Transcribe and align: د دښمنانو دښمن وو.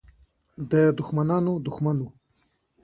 د 0.71 0.73
دښمنانو 0.97 1.53
دښمن 1.65 1.97
وو. 1.99 2.09